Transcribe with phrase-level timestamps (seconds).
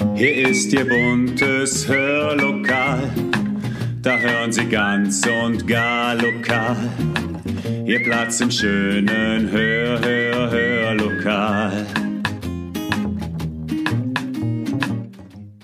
[0.00, 3.02] Hier ist Ihr buntes Hörlokal,
[4.00, 6.76] da hören Sie ganz und gar lokal.
[7.84, 11.86] Ihr Platz im schönen Hör, Hör, Hörlokal.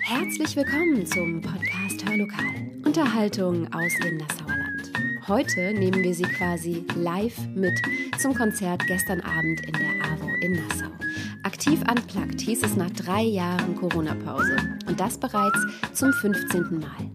[0.01, 2.45] Herzlich willkommen zum Podcast Hörlokal.
[2.85, 4.93] Unterhaltung aus dem Nassauer Land.
[5.29, 7.81] Heute nehmen wir Sie quasi live mit
[8.19, 11.06] zum Konzert gestern Abend in der AWO in Nassau.
[11.47, 14.57] Aktiv Unplugged hieß es nach drei Jahren Corona-Pause
[14.89, 15.61] und das bereits
[15.93, 16.81] zum 15.
[16.81, 17.09] Mal.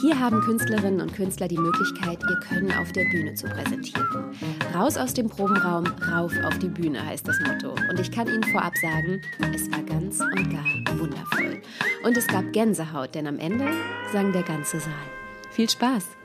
[0.00, 4.30] Hier haben Künstlerinnen und Künstler die Möglichkeit, ihr Können auf der Bühne zu präsentieren.
[4.72, 7.74] Raus aus dem Probenraum, rauf auf die Bühne heißt das Motto.
[7.90, 9.20] Und ich kann Ihnen vorab sagen,
[9.52, 11.60] es war ganz und gar wundervoll.
[12.04, 13.66] Und es gab Gänsehaut, denn am Ende
[14.12, 14.92] sang der ganze Saal.
[15.50, 16.21] Viel Spaß!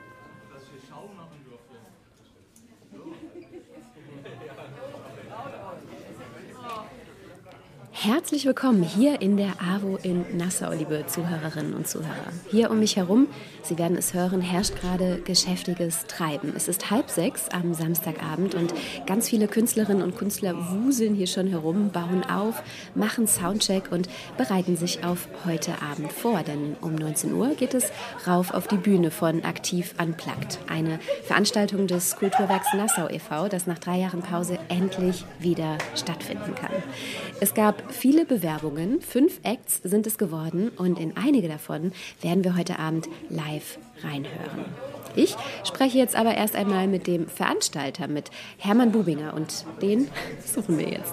[8.00, 12.32] Herzlich willkommen hier in der AWO in Nassau, liebe Zuhörerinnen und Zuhörer.
[12.48, 13.26] Hier um mich herum,
[13.68, 16.52] Sie werden es hören, herrscht gerade geschäftiges Treiben.
[16.56, 18.72] Es ist halb sechs am Samstagabend und
[19.04, 22.62] ganz viele Künstlerinnen und Künstler wuseln hier schon herum, bauen auf,
[22.94, 26.44] machen Soundcheck und bereiten sich auf heute Abend vor.
[26.44, 27.90] Denn um 19 Uhr geht es
[28.28, 30.60] rauf auf die Bühne von Aktiv Unplugged.
[30.68, 36.70] Eine Veranstaltung des Kulturwerks Nassau e.V., das nach drei Jahren Pause endlich wieder stattfinden kann.
[37.40, 39.00] Es gab viele Bewerbungen.
[39.00, 44.64] Fünf Acts sind es geworden und in einige davon werden wir heute Abend live reinhören.
[45.16, 50.08] Ich spreche jetzt aber erst einmal mit dem Veranstalter, mit Hermann Bubinger und den
[50.44, 51.12] suchen wir jetzt.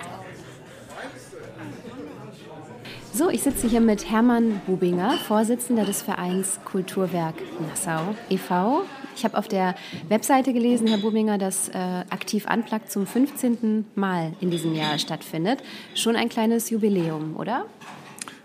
[3.14, 8.84] So, ich sitze hier mit Hermann Bubinger, Vorsitzender des Vereins Kulturwerk Nassau e.V.
[9.16, 9.76] Ich habe auf der
[10.10, 11.74] Webseite gelesen, Herr Bubinger, dass äh,
[12.10, 13.86] Aktiv Unplugged zum 15.
[13.96, 15.60] Mal in diesem Jahr stattfindet.
[15.94, 17.66] Schon ein kleines Jubiläum, oder?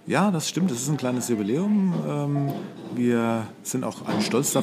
[0.07, 0.71] Ja, das stimmt.
[0.71, 1.95] Es ist ein kleines Jubiläum.
[2.09, 2.53] Ähm,
[2.95, 4.57] wir sind auch stolz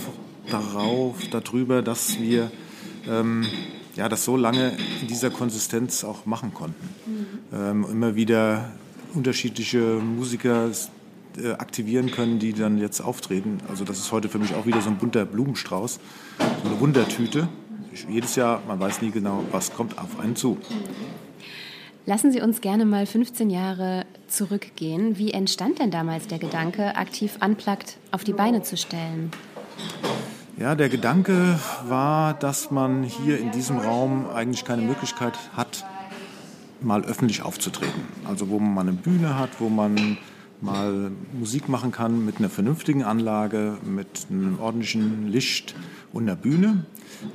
[0.50, 2.52] darauf, darüber, dass wir
[3.08, 3.46] ähm,
[3.96, 6.90] ja, das so lange in dieser Konsistenz auch machen konnten.
[7.06, 7.26] Mhm.
[7.54, 8.72] Ähm, immer wieder
[9.14, 10.70] unterschiedliche Musiker
[11.38, 13.60] äh, aktivieren können, die dann jetzt auftreten.
[13.70, 16.00] Also das ist heute für mich auch wieder so ein bunter Blumenstrauß,
[16.64, 17.48] so eine Wundertüte.
[18.10, 20.58] Jedes Jahr, man weiß nie genau, was kommt auf einen zu.
[22.06, 25.18] Lassen Sie uns gerne mal 15 Jahre zurückgehen.
[25.18, 29.32] Wie entstand denn damals der Gedanke, aktiv unplugged auf die Beine zu stellen?
[30.58, 35.86] Ja, der Gedanke war, dass man hier in diesem Raum eigentlich keine Möglichkeit hat,
[36.82, 38.04] mal öffentlich aufzutreten.
[38.26, 40.18] Also wo man mal eine Bühne hat, wo man
[40.62, 45.76] mal Musik machen kann mit einer vernünftigen Anlage, mit einem ordentlichen Licht
[46.14, 46.86] und einer Bühne.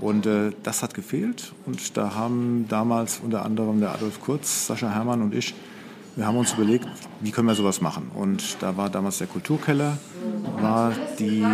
[0.00, 1.52] Und äh, das hat gefehlt.
[1.66, 5.54] Und da haben damals unter anderem der Adolf Kurz, Sascha Herrmann und ich,
[6.14, 6.86] wir haben uns überlegt,
[7.20, 8.10] wie können wir sowas machen.
[8.14, 9.96] Und da war damals der Kulturkeller,
[10.60, 11.44] war die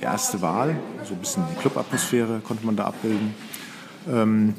[0.00, 0.76] erste Wahl.
[1.04, 3.34] So ein bisschen die Clubatmosphäre konnte man da abbilden.
[4.08, 4.54] Ähm,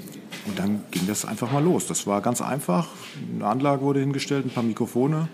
[0.48, 1.88] und dann ging das einfach mal los.
[1.88, 2.88] Das war ganz einfach.
[3.36, 5.28] Eine Anlage wurde hingestellt, ein paar Mikrofone.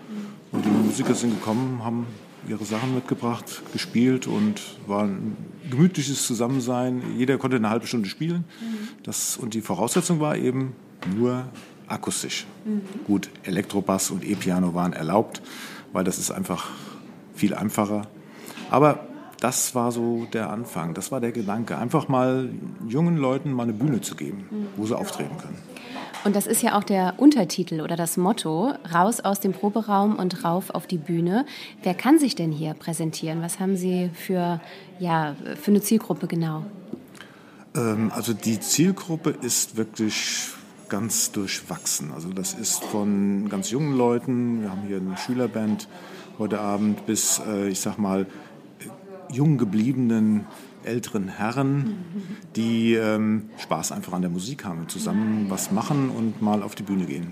[0.56, 2.06] Und die Musiker sind gekommen, haben
[2.48, 5.36] ihre Sachen mitgebracht, gespielt und war ein
[5.70, 7.02] gemütliches Zusammensein.
[7.18, 8.44] Jeder konnte eine halbe Stunde spielen.
[9.02, 10.72] Das, und die Voraussetzung war eben
[11.14, 11.44] nur
[11.88, 12.46] akustisch.
[12.64, 12.80] Mhm.
[13.06, 15.42] Gut, Elektrobass und E-Piano waren erlaubt,
[15.92, 16.70] weil das ist einfach
[17.34, 18.06] viel einfacher.
[18.70, 19.06] Aber
[19.40, 22.48] das war so der Anfang, das war der Gedanke, einfach mal
[22.88, 24.46] jungen Leuten mal eine Bühne zu geben,
[24.76, 25.58] wo sie auftreten können.
[26.24, 30.44] Und das ist ja auch der Untertitel oder das Motto, raus aus dem Proberaum und
[30.44, 31.46] rauf auf die Bühne.
[31.82, 33.42] Wer kann sich denn hier präsentieren?
[33.42, 34.60] Was haben Sie für,
[34.98, 36.64] ja, für eine Zielgruppe genau?
[37.76, 40.48] Ähm, also die Zielgruppe ist wirklich
[40.88, 42.12] ganz durchwachsen.
[42.12, 45.88] Also das ist von ganz jungen Leuten, wir haben hier eine Schülerband
[46.38, 48.26] heute Abend, bis, äh, ich sag mal,
[49.30, 50.46] jung gebliebenen
[50.86, 51.96] älteren Herren,
[52.54, 56.82] die ähm, Spaß einfach an der Musik haben, zusammen was machen und mal auf die
[56.82, 57.28] Bühne gehen.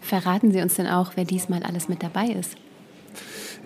[0.00, 2.56] Verraten Sie uns denn auch, wer diesmal alles mit dabei ist?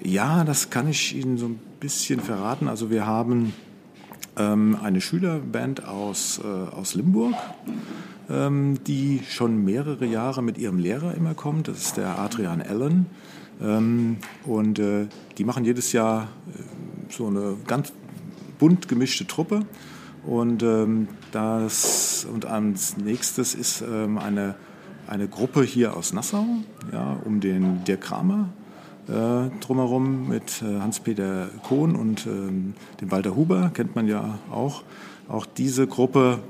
[0.03, 2.69] Ja, das kann ich Ihnen so ein bisschen verraten.
[2.69, 3.53] Also wir haben
[4.39, 7.35] ähm, eine Schülerband aus, äh, aus Limburg,
[8.31, 11.69] ähm, die schon mehrere Jahre mit ihrem Lehrer immer kommt.
[11.69, 13.07] Das ist der Adrian Allen.
[13.61, 14.17] Ähm,
[14.47, 17.93] und äh, die machen jedes Jahr äh, so eine ganz
[18.61, 19.67] bunt gemischte Truppe.
[20.25, 24.55] Und ähm, das und als nächstes ist ähm, eine,
[25.09, 26.47] eine Gruppe hier aus Nassau,
[26.93, 28.51] ja, um den Dirk Kramer
[29.09, 34.83] äh, drumherum mit äh, Hans-Peter Kohn und ähm, dem Walter Huber, kennt man ja auch.
[35.27, 36.41] Auch diese Gruppe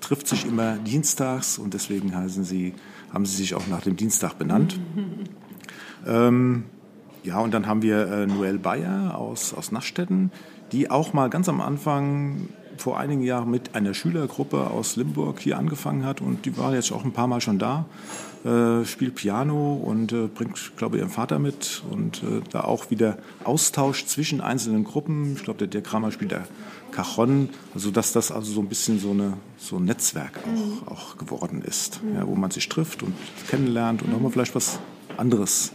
[0.00, 2.74] trifft sich immer dienstags und deswegen heißen sie,
[3.12, 4.80] haben sie sich auch nach dem Dienstag benannt.
[6.06, 6.64] Ähm,
[7.22, 10.32] Ja, und dann haben wir äh, Noel Bayer aus, aus Naschstetten,
[10.72, 12.48] die auch mal ganz am Anfang
[12.80, 16.92] vor einigen Jahren mit einer Schülergruppe aus Limburg hier angefangen hat und die war jetzt
[16.92, 17.84] auch ein paar Mal schon da,
[18.44, 22.90] äh, spielt Piano und äh, bringt, glaube ich, ihren Vater mit und äh, da auch
[22.90, 25.34] wieder Austausch zwischen einzelnen Gruppen.
[25.34, 26.46] Ich glaube, der Dirk Kramer spielt der
[26.90, 30.88] Cajon, also dass das also so ein bisschen so, eine, so ein Netzwerk auch, mhm.
[30.88, 33.14] auch geworden ist, ja, wo man sich trifft und
[33.48, 34.14] kennenlernt und mhm.
[34.14, 34.80] nochmal vielleicht was
[35.16, 35.72] anderes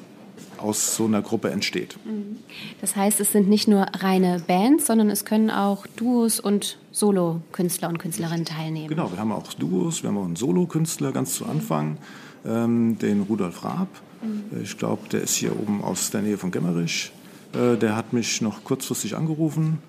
[0.60, 1.98] aus so einer Gruppe entsteht.
[2.06, 2.38] Mhm.
[2.82, 7.90] Das heißt, es sind nicht nur reine Bands, sondern es können auch Duos und Solo-Künstler
[7.90, 8.88] und Künstlerinnen teilnehmen.
[8.88, 11.98] Genau, wir haben auch Duos, wir haben auch einen Solo-Künstler ganz zu Anfang,
[12.46, 13.90] ähm, den Rudolf Raab.
[14.22, 14.62] Mhm.
[14.64, 17.12] Ich glaube, der ist hier oben aus der Nähe von Gemmerich.
[17.54, 19.80] Äh, der hat mich noch kurzfristig angerufen,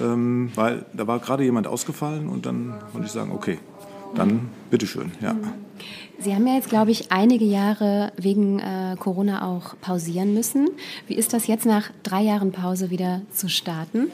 [0.00, 3.58] ähm, weil da war gerade jemand ausgefallen und dann konnte ich sagen, okay,
[4.14, 5.12] dann bitteschön.
[5.20, 5.34] Ja.
[5.34, 5.65] Mhm.
[6.18, 10.68] Sie haben ja jetzt, glaube ich, einige Jahre wegen äh, Corona auch pausieren müssen.
[11.06, 14.10] Wie ist das jetzt nach drei Jahren Pause wieder zu starten?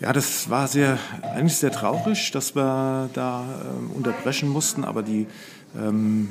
[0.00, 5.26] Ja, das war sehr, eigentlich sehr traurig, dass wir da äh, unterbrechen mussten, aber die,
[5.78, 6.28] ähm,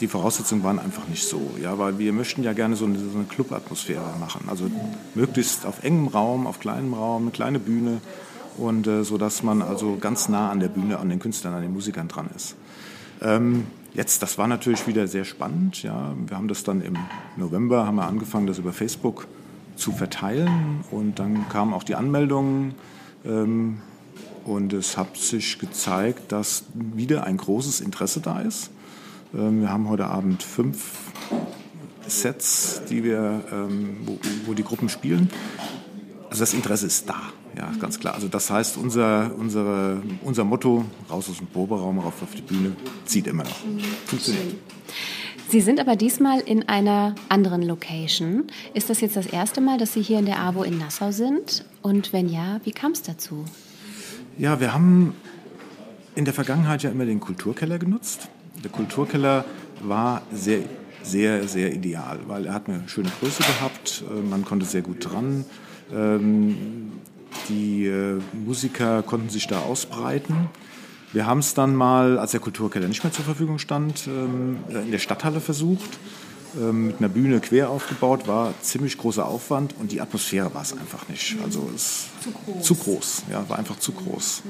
[0.00, 1.40] die Voraussetzungen waren einfach nicht so.
[1.62, 4.48] Ja, weil wir möchten ja gerne so eine, so eine Club-Atmosphäre machen.
[4.48, 4.68] Also
[5.14, 8.00] möglichst auf engem Raum, auf kleinem Raum, eine kleine Bühne
[8.58, 11.62] und äh, so, dass man also ganz nah an der Bühne, an den Künstlern, an
[11.62, 12.56] den Musikern dran ist.
[13.22, 15.82] Ähm, jetzt, das war natürlich wieder sehr spannend.
[15.82, 16.14] Ja.
[16.26, 16.96] Wir haben das dann im
[17.36, 19.26] November haben wir angefangen, das über Facebook
[19.76, 22.74] zu verteilen und dann kamen auch die Anmeldungen
[23.24, 23.78] ähm,
[24.44, 28.70] und es hat sich gezeigt, dass wieder ein großes Interesse da ist.
[29.34, 30.98] Ähm, wir haben heute Abend fünf
[32.06, 35.30] Sets, die wir, ähm, wo, wo die Gruppen spielen.
[36.28, 37.20] Also das Interesse ist da.
[37.56, 38.14] Ja, ganz klar.
[38.14, 42.72] Also das heißt, unser, unsere, unser Motto, raus aus dem Proberaum, rauf auf die Bühne,
[43.04, 43.56] zieht immer noch.
[44.06, 44.54] Funktioniert.
[45.48, 48.44] Sie sind aber diesmal in einer anderen Location.
[48.72, 51.64] Ist das jetzt das erste Mal, dass Sie hier in der AWO in Nassau sind?
[51.82, 53.44] Und wenn ja, wie kam es dazu?
[54.38, 55.14] Ja, wir haben
[56.14, 58.28] in der Vergangenheit ja immer den Kulturkeller genutzt.
[58.62, 59.44] Der Kulturkeller
[59.82, 60.60] war sehr,
[61.02, 65.04] sehr, sehr ideal, weil er hat eine schöne Größe gehabt, äh, man konnte sehr gut
[65.04, 65.44] dran.
[65.92, 66.92] Ähm,
[67.48, 70.48] die äh, Musiker konnten sich da ausbreiten.
[71.12, 74.90] Wir haben es dann mal, als der Kulturkeller nicht mehr zur Verfügung stand, ähm, in
[74.90, 75.98] der Stadthalle versucht.
[76.58, 80.72] Ähm, mit einer Bühne quer aufgebaut, war ziemlich großer Aufwand und die Atmosphäre war es
[80.72, 81.36] einfach nicht.
[81.44, 82.64] Also es zu groß.
[82.64, 84.42] Zu groß, ja, war einfach zu groß.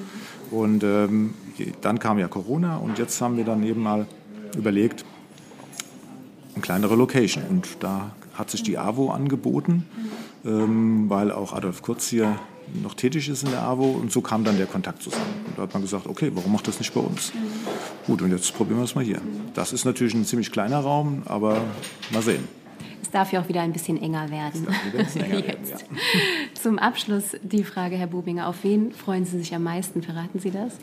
[0.50, 1.34] Und ähm,
[1.82, 4.06] dann kam ja Corona und jetzt haben wir dann eben mal
[4.56, 5.04] überlegt,
[6.54, 7.44] eine kleinere Location.
[7.48, 9.86] Und da hat sich die AWO angeboten,
[10.44, 12.38] ähm, weil auch Adolf Kurz hier
[12.82, 15.44] noch tätig ist in der AWO und so kam dann der Kontakt zusammen.
[15.46, 17.32] Und da hat man gesagt, okay, warum macht das nicht bei uns?
[18.06, 19.20] Gut, und jetzt probieren wir es mal hier.
[19.54, 21.62] Das ist natürlich ein ziemlich kleiner Raum, aber
[22.10, 22.48] mal sehen.
[23.02, 24.66] Es darf ja auch wieder ein bisschen enger werden.
[24.92, 25.76] Bisschen enger werden ja.
[26.60, 30.02] Zum Abschluss die Frage, Herr Bubinger, auf wen freuen Sie sich am meisten?
[30.02, 30.74] Verraten Sie das?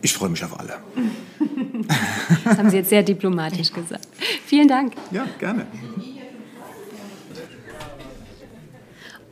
[0.00, 0.76] Ich freue mich auf alle.
[2.44, 4.08] Das haben Sie jetzt sehr diplomatisch gesagt.
[4.44, 4.94] Vielen Dank.
[5.10, 5.66] Ja, gerne.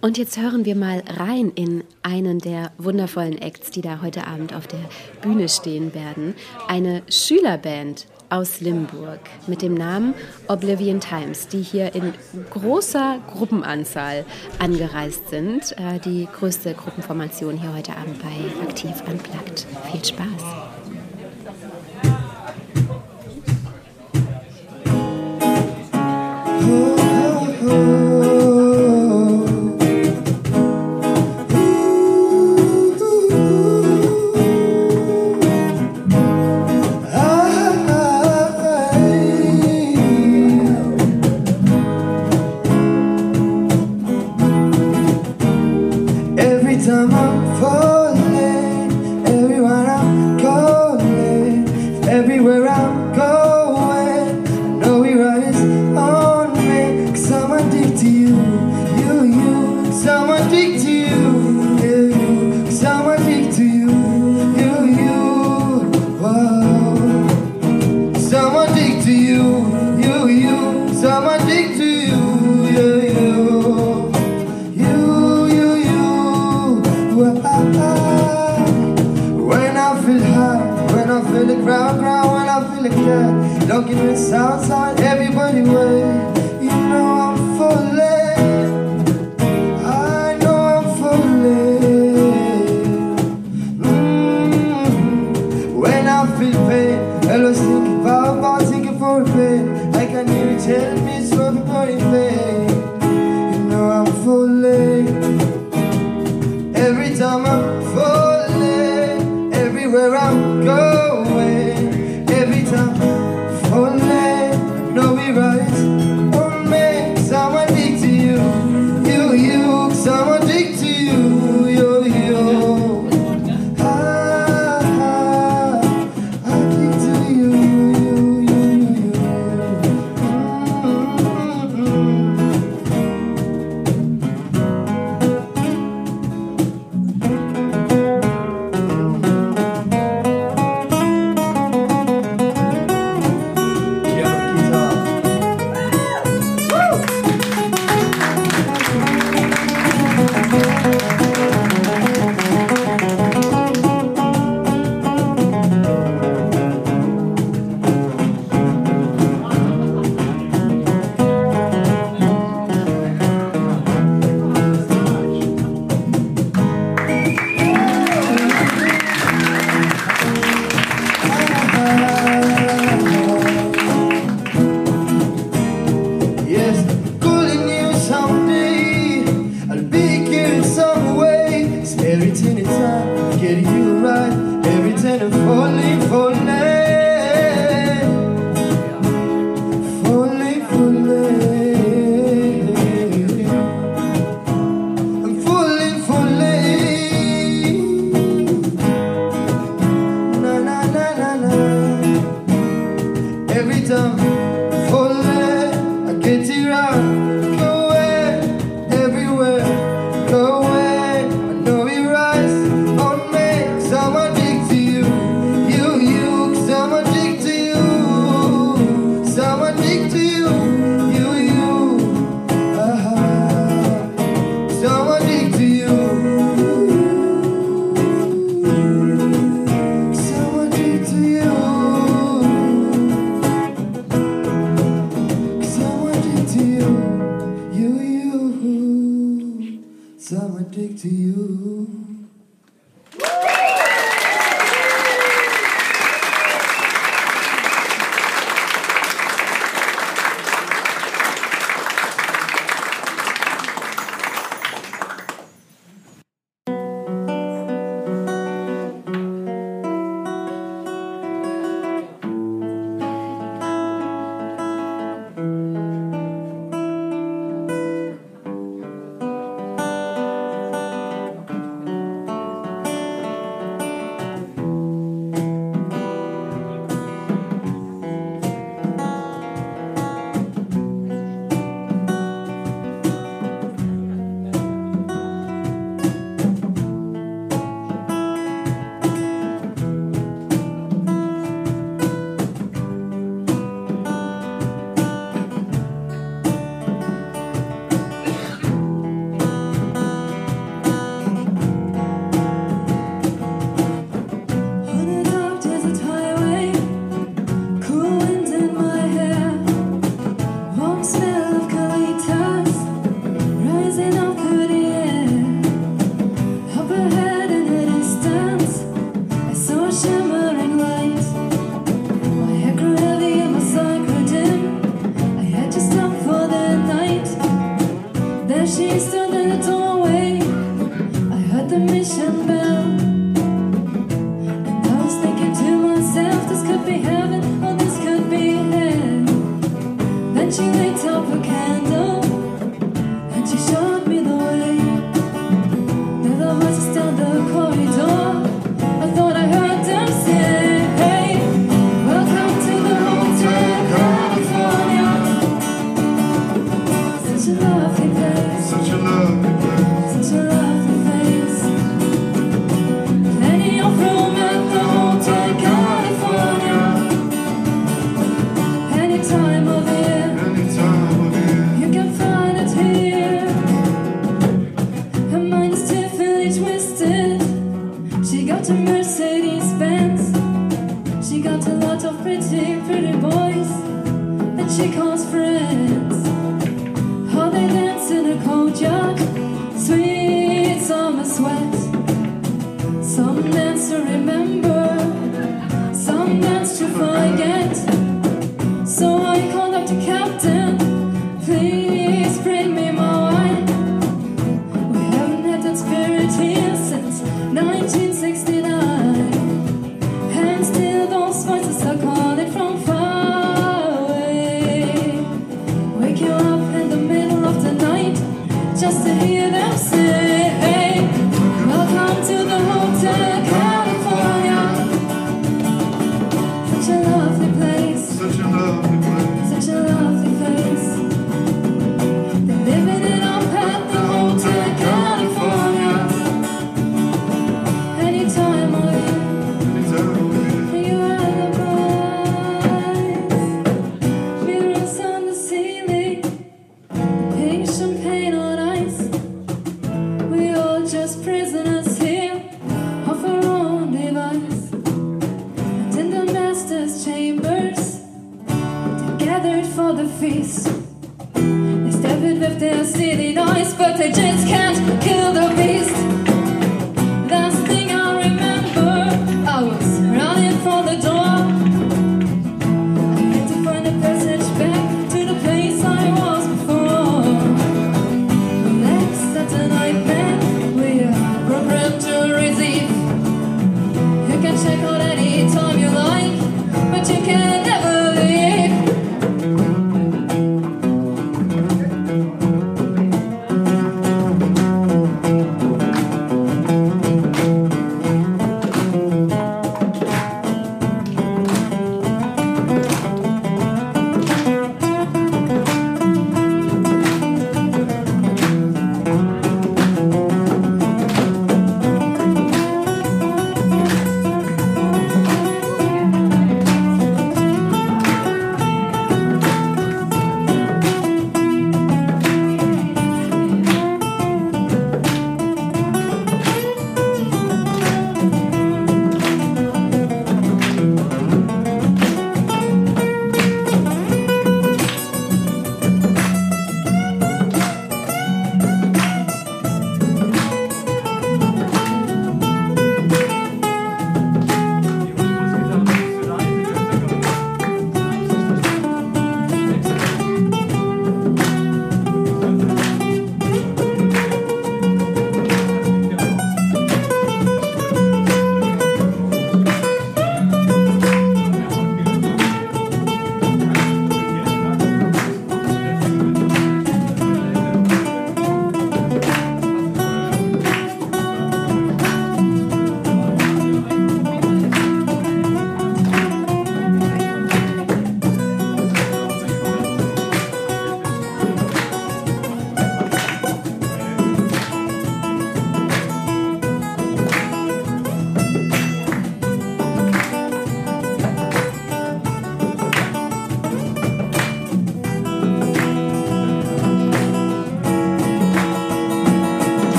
[0.00, 4.54] Und jetzt hören wir mal rein in einen der wundervollen Acts, die da heute Abend
[4.54, 4.78] auf der
[5.22, 6.34] Bühne stehen werden.
[6.68, 10.14] Eine Schülerband aus Limburg mit dem Namen
[10.48, 12.12] Oblivion Times, die hier in
[12.50, 14.24] großer Gruppenanzahl
[14.58, 15.72] angereist sind.
[15.78, 19.66] Äh, die größte Gruppenformation hier heute Abend bei Aktiv Unplugged.
[19.92, 20.95] Viel Spaß.
[83.06, 84.98] Don't give it sounds sign.
[85.00, 86.35] everybody wait.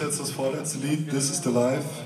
[0.00, 0.12] Lied
[1.08, 2.03] This is the Life.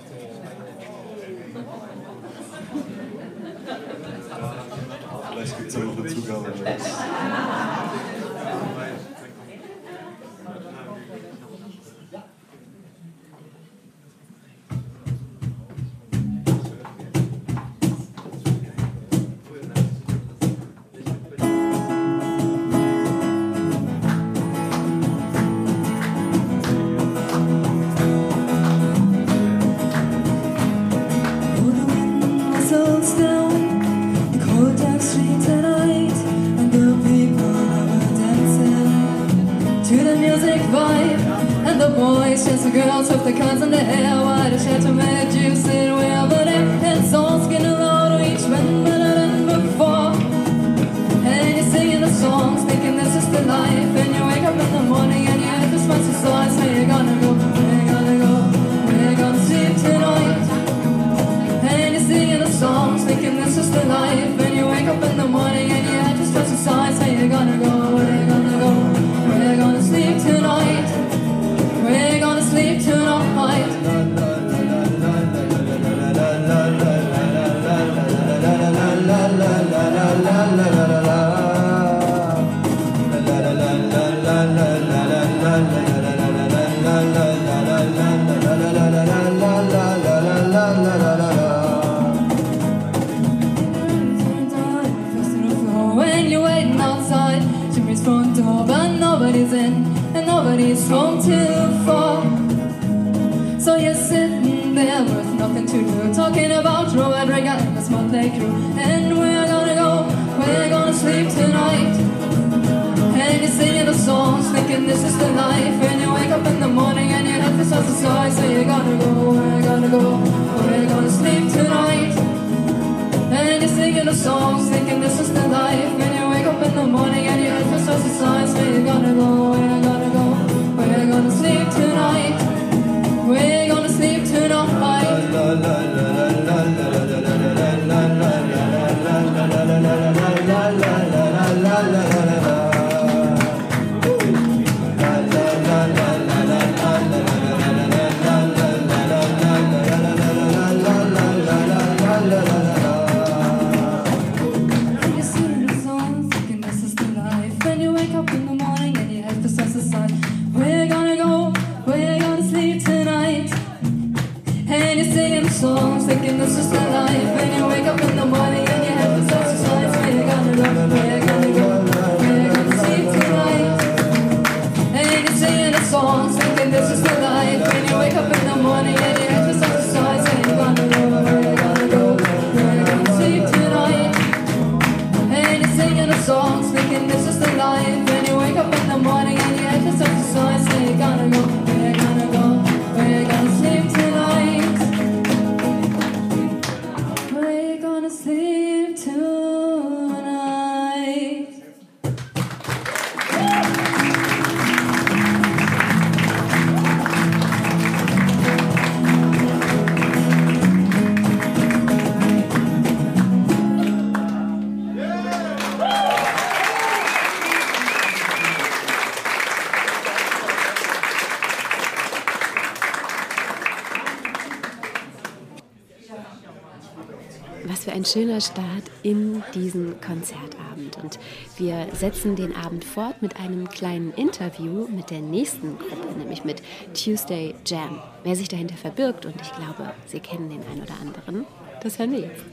[228.39, 230.97] Schöner Start in diesen Konzertabend.
[231.03, 231.19] Und
[231.57, 236.63] wir setzen den Abend fort mit einem kleinen Interview mit der nächsten Gruppe, nämlich mit
[236.95, 238.01] Tuesday Jam.
[238.25, 241.47] Wer sich dahinter verbirgt, und ich glaube, Sie kennen den einen oder anderen,
[241.83, 242.45] das hören wir jetzt.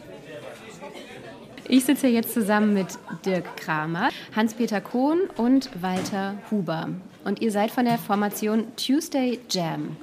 [1.68, 2.88] Ich sitze jetzt zusammen mit
[3.26, 6.90] Dirk Kramer, Hans-Peter Kohn und Walter Huber.
[7.24, 9.98] Und ihr seid von der Formation Tuesday Jam.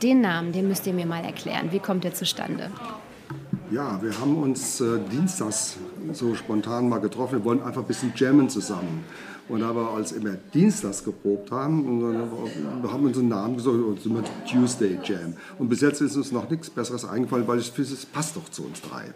[0.00, 1.72] Den Namen, den müsst ihr mir mal erklären.
[1.72, 2.70] Wie kommt der zustande?
[3.72, 5.78] Ja, wir haben uns äh, dienstags
[6.12, 7.38] so spontan mal getroffen.
[7.38, 9.02] Wir wollten einfach ein bisschen jammen zusammen.
[9.48, 13.76] Und wir als immer dienstags geprobt haben, und dann haben wir uns einen Namen gesagt,
[14.02, 15.34] sind wir Tuesday Jam.
[15.58, 18.48] Und bis jetzt ist uns noch nichts Besseres eingefallen, weil ich finde, es passt doch
[18.50, 19.14] zu uns drei.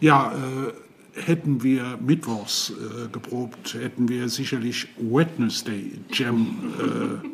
[0.00, 7.28] Ja, äh, hätten wir Mittwochs äh, geprobt, hätten wir sicherlich Wednesday Jam äh,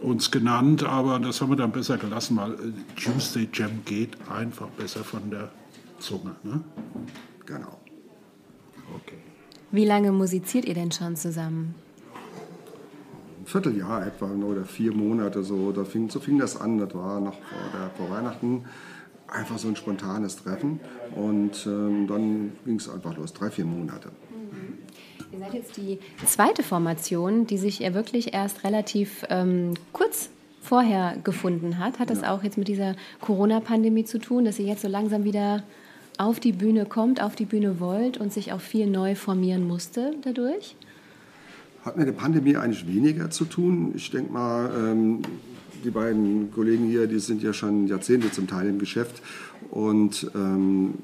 [0.00, 4.68] uns genannt, aber das haben wir dann besser gelassen, weil äh, Tuesday Jam geht einfach
[4.68, 5.50] besser von der
[5.98, 6.36] Zunge.
[6.42, 6.62] Ne?
[7.46, 7.80] Genau.
[8.94, 9.18] Okay.
[9.72, 11.74] Wie lange musiziert ihr denn schon zusammen?
[13.40, 15.72] Ein Vierteljahr etwa oder vier Monate so.
[15.72, 16.78] Da fing, so fing das an.
[16.78, 18.64] Das war noch vor, der, vor Weihnachten
[19.28, 20.80] einfach so ein spontanes Treffen.
[21.14, 23.32] Und ähm, dann ging es einfach los.
[23.32, 24.10] Drei, vier Monate.
[25.32, 30.30] Ihr seid jetzt die zweite Formation, die sich ja wirklich erst relativ ähm, kurz
[30.62, 31.98] vorher gefunden hat.
[31.98, 35.62] Hat das auch jetzt mit dieser Corona-Pandemie zu tun, dass ihr jetzt so langsam wieder
[36.18, 40.12] auf die Bühne kommt, auf die Bühne wollt und sich auch viel neu formieren musste
[40.22, 40.76] dadurch?
[41.84, 43.92] Hat mit der Pandemie eigentlich weniger zu tun.
[43.94, 45.22] Ich denke mal, ähm,
[45.84, 49.22] die beiden Kollegen hier, die sind ja schon Jahrzehnte zum Teil im Geschäft.
[49.70, 50.94] Und ähm,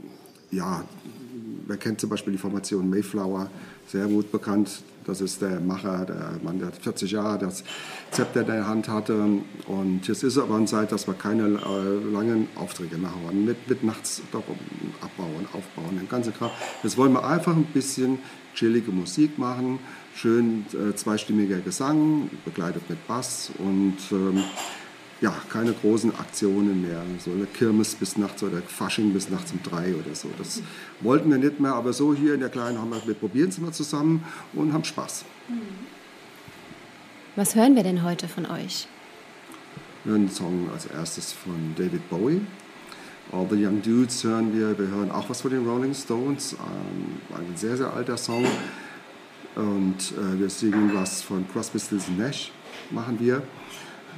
[0.50, 0.84] ja,
[1.66, 3.48] wer kennt zum Beispiel die Formation Mayflower,
[3.88, 4.82] sehr gut bekannt.
[5.04, 7.64] Das ist der Macher, der Mann, der 40 Jahre das
[8.12, 9.14] Zepter in der Hand hatte.
[9.66, 13.44] Und jetzt ist aber eine Zeit, dass wir keine äh, langen Aufträge haben.
[13.44, 14.44] Mit, mit nachts doch
[15.00, 16.50] abbauen, aufbauen, den ganzen Kram.
[16.82, 18.20] Jetzt wollen wir einfach ein bisschen
[18.54, 19.80] chillige Musik machen.
[20.14, 24.44] Schön äh, zweistimmiger Gesang, begleitet mit Bass und ähm,
[25.22, 27.00] ja, keine großen Aktionen mehr.
[27.24, 30.28] So eine Kirmes bis nachts oder Fasching bis nachts um drei oder so.
[30.36, 30.60] Das
[31.00, 33.58] wollten wir nicht mehr, aber so hier in der kleinen haben wir, wir probieren es
[33.58, 35.24] mal zusammen und haben Spaß.
[37.36, 38.88] Was hören wir denn heute von euch?
[40.02, 42.40] Wir hören einen Song als erstes von David Bowie.
[43.30, 44.76] All the Young Dudes hören wir.
[44.76, 46.54] Wir hören auch was von den Rolling Stones.
[46.54, 48.44] Ähm, ein sehr, sehr alter Song.
[49.54, 52.50] Und äh, wir singen was von Crosby, Stills Nash,
[52.90, 53.42] machen wir.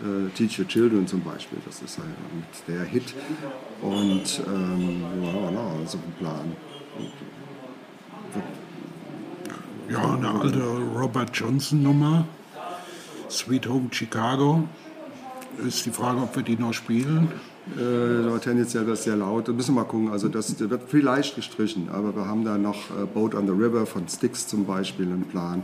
[0.02, 2.08] Äh, Teach Your Children zum Beispiel, das ist halt
[2.66, 3.14] der Hit.
[3.80, 6.56] Und ähm, ja, na, also ein Plan.
[9.88, 10.62] Ja, eine alte
[10.96, 12.26] Robert Johnson-Nummer,
[13.30, 14.64] Sweet Home Chicago.
[15.64, 17.28] Ist die Frage, ob wir die noch spielen.
[17.76, 19.46] Äh, tendenziell wird es sehr laut.
[19.46, 20.10] Da müssen wir mal gucken.
[20.10, 23.86] Also das wird vielleicht gestrichen, aber wir haben da noch äh, Boat on the River
[23.86, 25.62] von Styx zum Beispiel im Plan.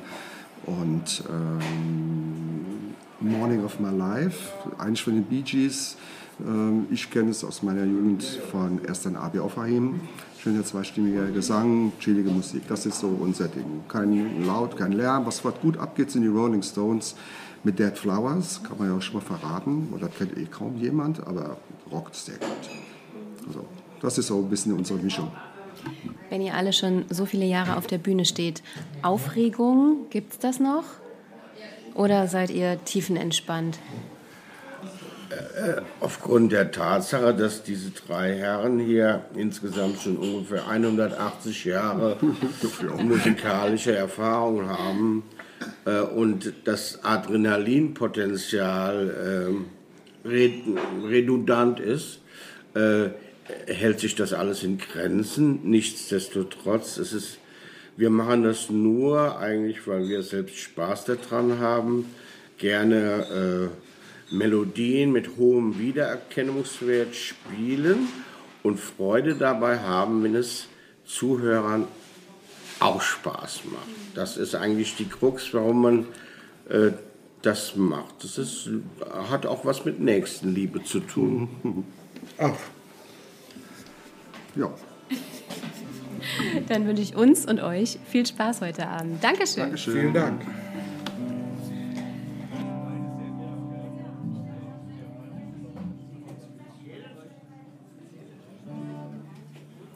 [0.66, 5.96] Und ähm, Morning of My Life, eigentlich von den Bee Gees.
[6.40, 10.00] Ähm, ich kenne es aus meiner Jugend von Erstern Abi Aufahim.
[10.38, 12.62] Schöner zweistimmiger Gesang, chillige Musik.
[12.68, 13.84] Das ist so unser Ding.
[13.88, 15.26] Kein Laut, kein Lärm.
[15.26, 17.14] Was gut abgeht, sind die Rolling Stones
[17.62, 18.62] mit Dead Flowers.
[18.62, 19.92] Kann man ja auch schon mal verraten.
[19.94, 21.58] Oder kennt eh kaum jemand, aber
[21.92, 22.48] rockt sehr gut.
[23.46, 23.66] Also,
[24.00, 25.30] das ist so ein bisschen unsere Mischung.
[26.30, 28.62] Wenn ihr alle schon so viele Jahre auf der Bühne steht,
[29.02, 30.84] Aufregung, gibt es das noch?
[31.94, 33.78] Oder seid ihr tiefenentspannt?
[36.00, 42.16] Aufgrund der Tatsache, dass diese drei Herren hier insgesamt schon ungefähr 180 Jahre
[43.02, 45.22] musikalische Erfahrung haben
[45.84, 49.54] äh, und das Adrenalinpotenzial
[50.24, 50.50] äh,
[51.06, 52.20] redundant ist,
[52.74, 53.10] äh,
[53.66, 55.60] hält sich das alles in Grenzen.
[55.64, 57.39] Nichtsdestotrotz, es ist,
[58.00, 62.06] wir machen das nur eigentlich, weil wir selbst Spaß daran haben,
[62.56, 63.70] gerne
[64.30, 68.08] äh, Melodien mit hohem Wiedererkennungswert spielen
[68.62, 70.66] und Freude dabei haben, wenn es
[71.04, 71.88] Zuhörern
[72.78, 74.16] auch Spaß macht.
[74.16, 76.06] Das ist eigentlich die Krux, warum man
[76.70, 76.92] äh,
[77.42, 78.24] das macht.
[78.24, 78.70] Das ist,
[79.30, 81.84] hat auch was mit Nächstenliebe zu tun.
[82.38, 82.56] Ach.
[84.56, 84.72] Ja,
[86.68, 89.22] Dann wünsche ich uns und euch viel Spaß heute Abend.
[89.22, 89.64] Dankeschön.
[89.64, 89.94] Dankeschön.
[89.94, 90.42] Vielen Dank.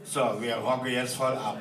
[0.05, 1.59] So, wir rocken jetzt voll ab.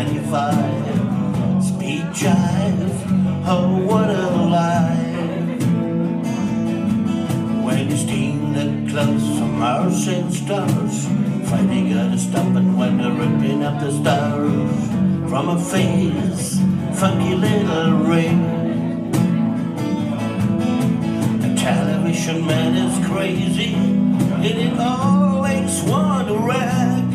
[0.00, 1.62] 25.
[1.62, 5.62] Speed jive, oh what a life.
[7.62, 11.06] When you steal the clothes from Mars and stars
[11.50, 14.88] Finally gotta stop it when they're ripping up the stars
[15.28, 16.58] From a face,
[16.98, 18.40] funky little ring
[21.42, 27.09] The television man is crazy And it always want to wreck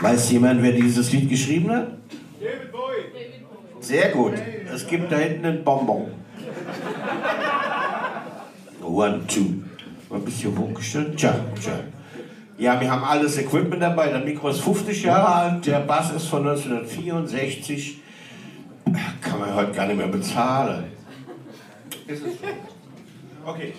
[0.00, 1.88] Weiß jemand, wer dieses Lied geschrieben hat?
[2.40, 3.80] David Bowie.
[3.80, 4.34] Sehr gut.
[4.72, 6.08] Es gibt da hinten einen Bonbon.
[8.82, 9.62] One, two.
[10.10, 11.16] Mal ein bisschen hochgestellt.
[11.16, 11.80] Tja, tja.
[12.56, 14.08] Ja, wir haben alles Equipment dabei.
[14.08, 17.98] Der Mikro ist 50 Jahre alt, der Bass ist von 1964.
[19.20, 20.84] Kann man heute gar nicht mehr bezahlen.
[22.06, 22.46] Ist es so?
[23.44, 23.72] Okay.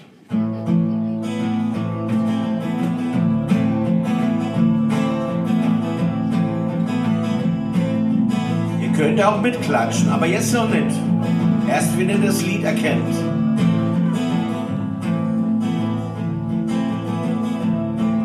[9.06, 10.96] Ihr auch mitklatschen, aber jetzt noch nicht.
[11.70, 13.16] Erst wenn ihr das Lied erkennt.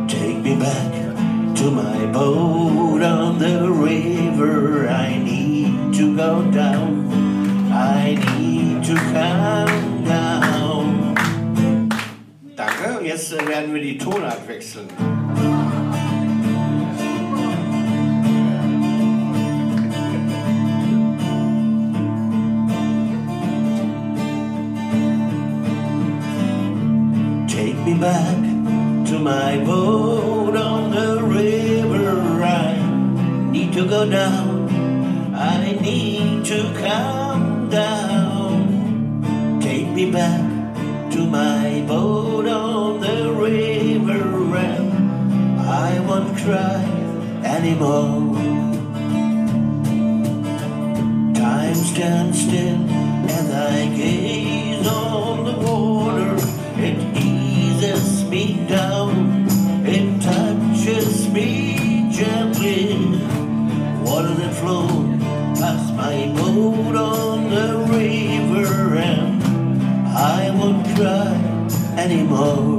[0.09, 4.89] Take me back to my boat on the river.
[4.89, 7.07] I need to go down.
[7.71, 11.15] I need to come down.
[12.57, 13.05] Danke.
[13.05, 14.89] Jetzt werden wir die Tonart wechseln.
[28.01, 28.41] Back
[29.09, 32.43] to my boat on the river.
[32.43, 35.35] I need to go down.
[35.35, 39.61] I need to come down.
[39.61, 40.41] Take me back
[41.13, 44.57] to my boat on the river.
[44.57, 46.83] And I won't cry
[47.45, 48.35] anymore.
[51.35, 52.30] Time's stands
[72.01, 72.70] anymore.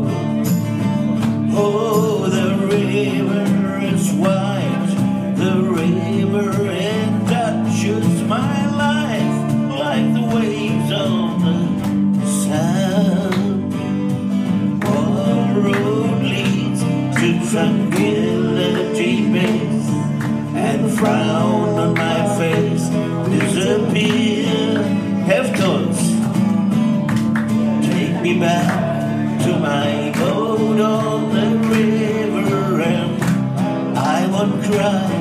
[29.43, 35.20] To my boat on the river, and I won't cry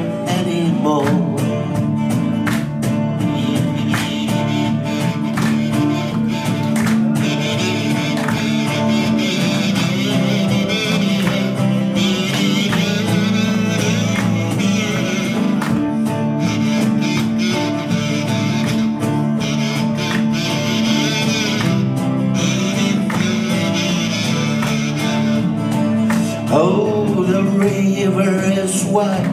[29.00, 29.29] work.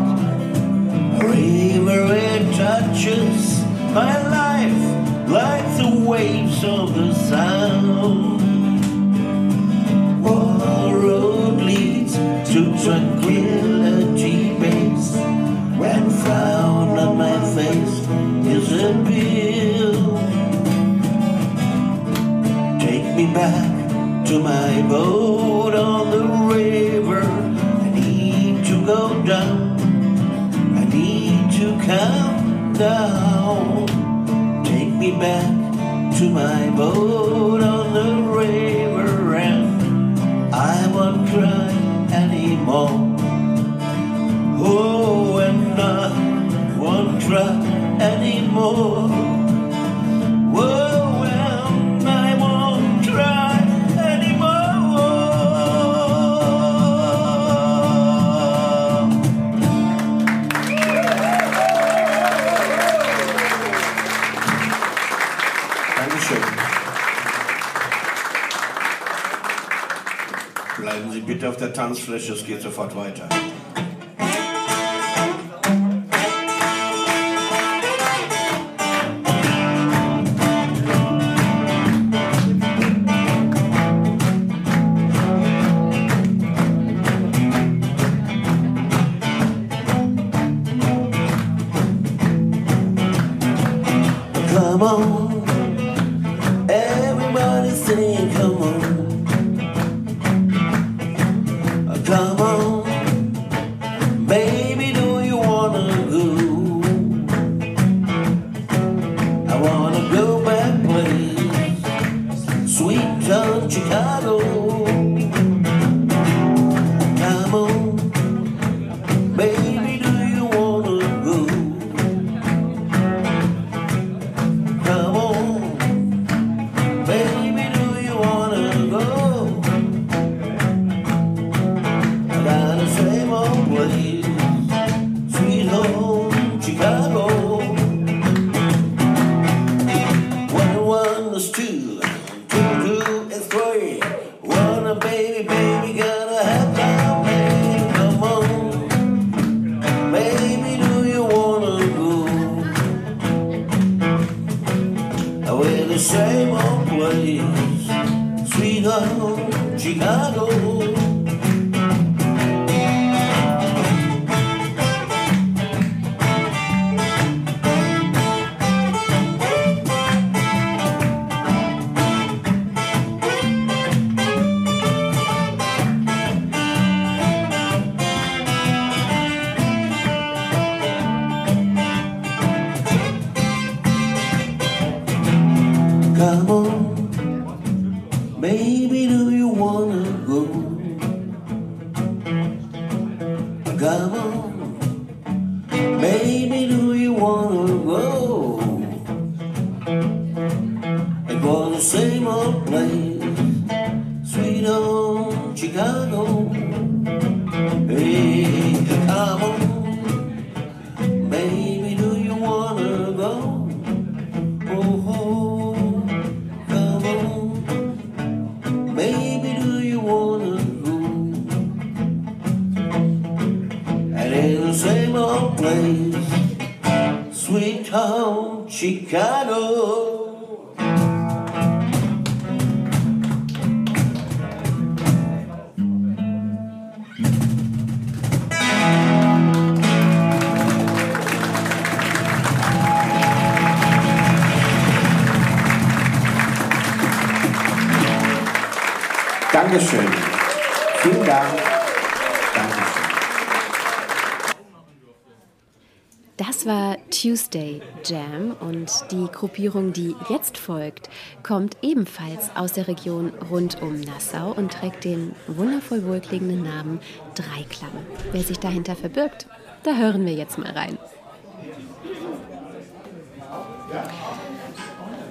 [256.58, 261.08] Das war Tuesday Jam und die Gruppierung, die jetzt folgt,
[261.44, 267.00] kommt ebenfalls aus der Region rund um Nassau und trägt den wundervoll wohlklingenden Namen
[267.36, 267.92] Dreiklang.
[268.32, 269.46] Wer sich dahinter verbirgt,
[269.84, 270.98] da hören wir jetzt mal rein.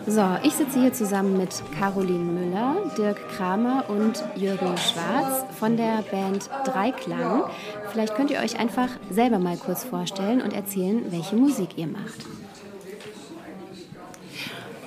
[0.08, 6.04] So, ich sitze hier zusammen mit Caroline Müller, Dirk Kramer und Jürgen Schwarz von der
[6.08, 7.42] Band Dreiklang.
[7.90, 12.24] Vielleicht könnt ihr euch einfach selber mal kurz vorstellen und erzählen, welche Musik ihr macht.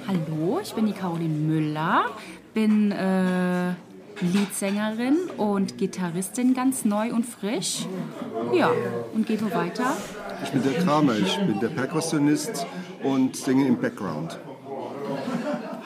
[0.08, 2.06] Hallo, ich bin die Caroline Müller,
[2.54, 3.72] bin äh,
[4.22, 7.86] Leadsängerin und Gitarristin ganz neu und frisch.
[8.54, 8.72] Ja,
[9.14, 9.98] und gebe weiter.
[10.46, 12.66] Ich bin der Kramer, ich bin der Perkussionist
[13.04, 14.40] und singe im Background.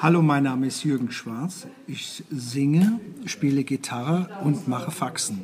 [0.04, 1.66] Hallo, mein Name ist Jürgen Schwarz.
[1.88, 5.40] Ich singe, spiele Gitarre und mache Faxen.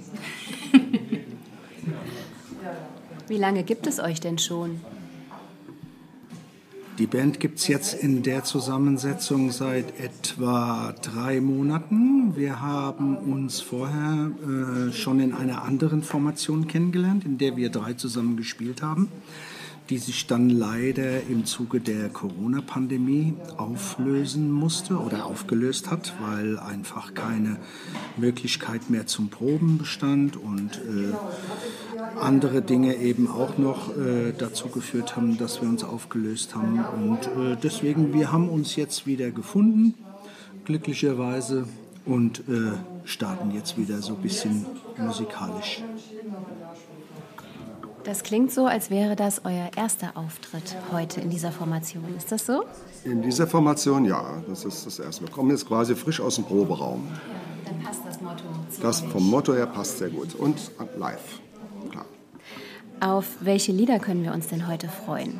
[3.29, 4.81] Wie lange gibt es euch denn schon?
[6.97, 12.35] Die Band gibt es jetzt in der Zusammensetzung seit etwa drei Monaten.
[12.35, 17.93] Wir haben uns vorher äh, schon in einer anderen Formation kennengelernt, in der wir drei
[17.93, 19.07] zusammen gespielt haben,
[19.89, 27.13] die sich dann leider im Zuge der Corona-Pandemie auflösen musste oder aufgelöst hat, weil einfach
[27.13, 27.57] keine
[28.17, 31.13] Möglichkeit mehr zum Proben bestand und äh,
[32.19, 36.83] andere Dinge eben auch noch äh, dazu geführt haben, dass wir uns aufgelöst haben.
[37.03, 39.95] Und äh, deswegen, wir haben uns jetzt wieder gefunden,
[40.65, 41.65] glücklicherweise,
[42.05, 42.71] und äh,
[43.05, 44.65] starten jetzt wieder so ein bisschen
[44.97, 45.83] musikalisch.
[48.09, 52.05] Das klingt so, als wäre das euer erster Auftritt heute in dieser Formation.
[52.17, 52.63] Ist das so?
[53.05, 55.25] In dieser Formation, ja, das ist das erste.
[55.25, 57.07] Wir kommen jetzt quasi frisch aus dem Proberaum.
[57.65, 58.45] Dann passt das Motto.
[58.71, 59.09] Zu Das euch.
[59.09, 60.33] vom Motto her passt sehr gut.
[60.33, 61.39] Und live,
[61.91, 62.05] klar.
[62.99, 65.39] Auf welche Lieder können wir uns denn heute freuen?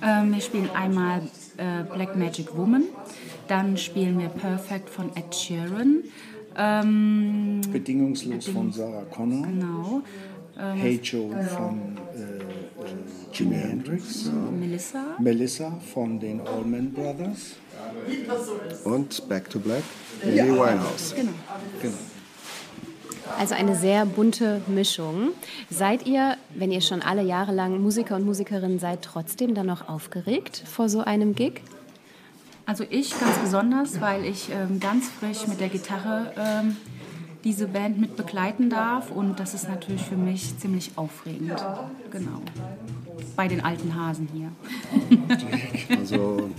[0.00, 1.22] Ähm, wir spielen einmal
[1.56, 2.84] äh, Black Magic Woman,
[3.48, 6.04] dann spielen wir Perfect von Ed Sheeran.
[6.58, 9.46] Ähm, Bedingungslos von Sarah Connor.
[9.46, 10.02] genau.
[10.74, 12.40] Hey Joe von äh, äh,
[13.32, 14.28] Jimi Hendrix.
[14.58, 15.04] Melissa.
[15.20, 17.54] Melissa von den Allman Brothers.
[18.82, 19.84] Und Back to Black,
[20.24, 21.14] Amy Winehouse.
[21.14, 21.30] Genau.
[21.80, 21.94] Genau.
[23.38, 25.30] Also eine sehr bunte Mischung.
[25.70, 29.88] Seid ihr, wenn ihr schon alle Jahre lang Musiker und Musikerinnen seid, trotzdem dann noch
[29.88, 31.62] aufgeregt vor so einem Gig?
[32.68, 36.76] Also ich ganz besonders, weil ich ähm, ganz frisch mit der Gitarre ähm,
[37.42, 41.64] diese Band mit begleiten darf und das ist natürlich für mich ziemlich aufregend.
[42.10, 42.42] Genau.
[43.36, 44.52] Bei den alten Hasen hier.
[45.98, 46.50] Also,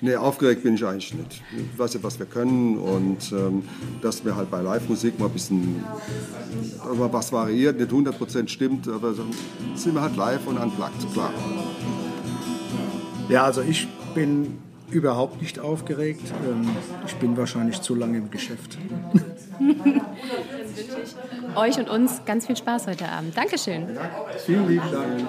[0.00, 1.42] nee, aufgeregt bin ich eigentlich nicht.
[1.56, 3.62] Ich weiß ja, was wir können und ähm,
[4.02, 5.84] dass wir halt bei Live-Musik mal ein bisschen
[6.92, 9.24] mal was variiert, nicht 100% stimmt, aber so
[9.76, 11.32] sind wir halt live und unplugged, klar.
[13.28, 14.58] Ja, also ich bin
[14.90, 16.32] überhaupt nicht aufgeregt.
[16.48, 16.68] Ähm,
[17.06, 18.78] Ich bin wahrscheinlich zu lange im Geschäft.
[21.56, 23.36] Euch und uns ganz viel Spaß heute Abend.
[23.36, 23.86] Dankeschön.
[24.46, 25.26] Vielen lieben Dank.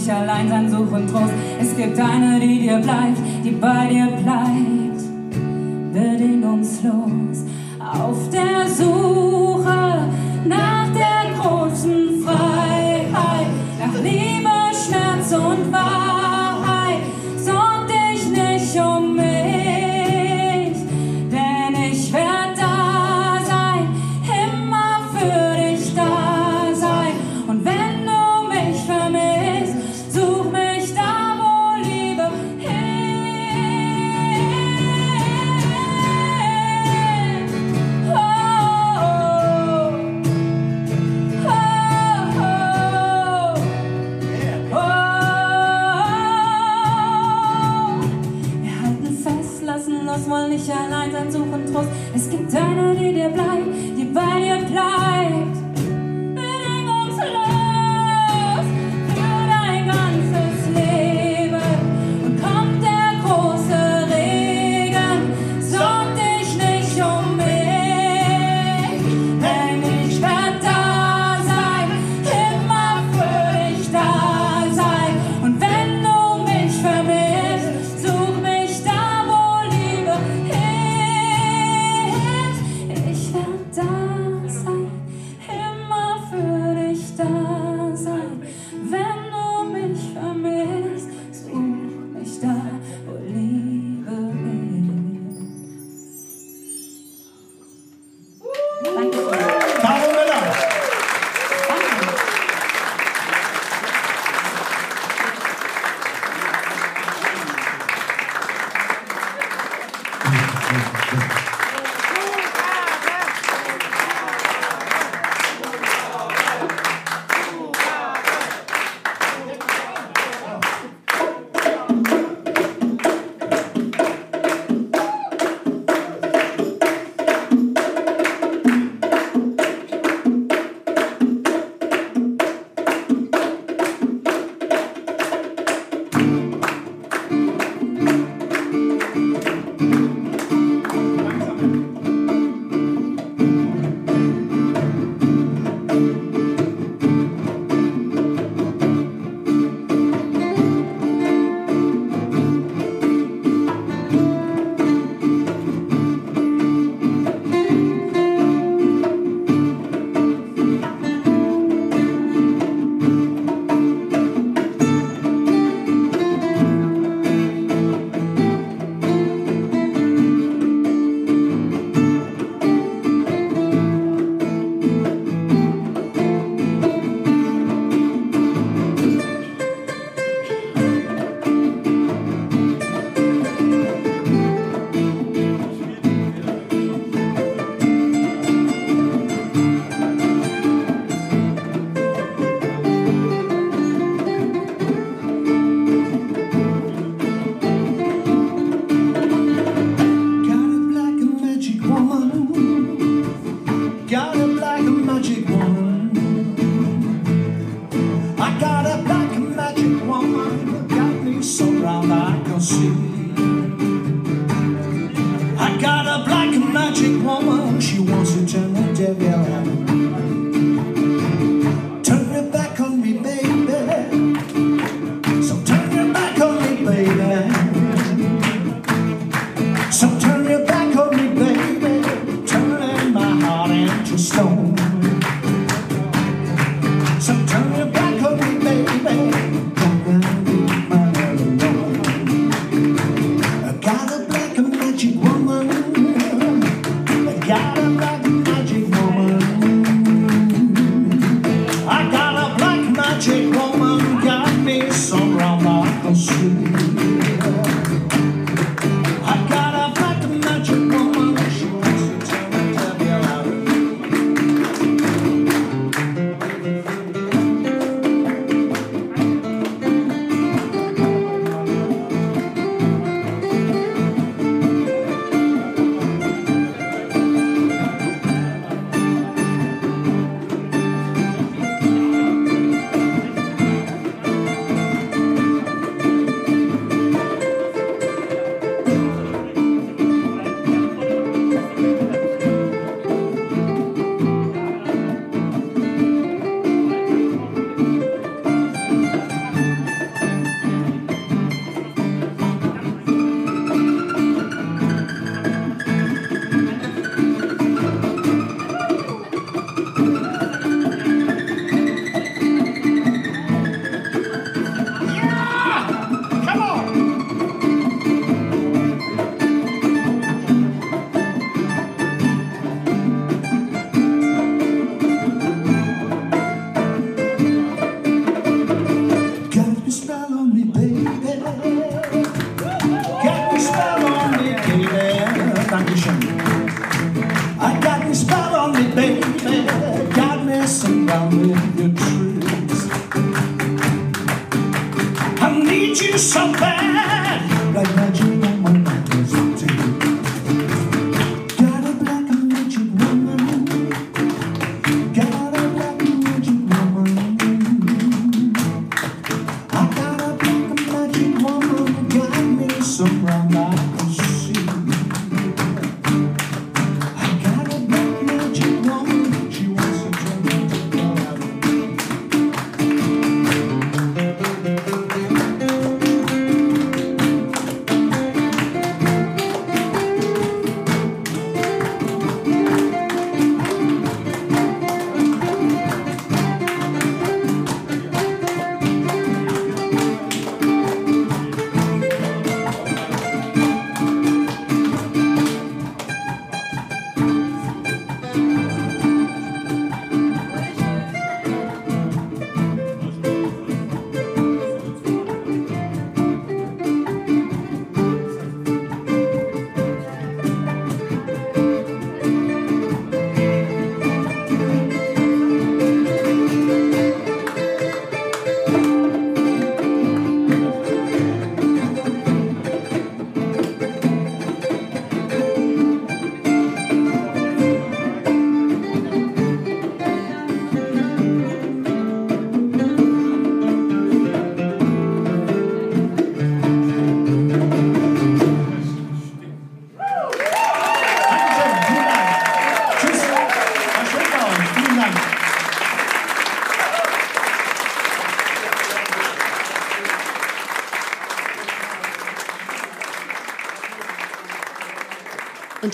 [0.00, 1.32] nicht allein sein, such und Trost.
[1.60, 4.69] Es gibt eine, die dir bleibt, die bei dir bleibt.